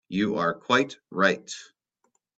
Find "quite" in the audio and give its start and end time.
0.55-0.97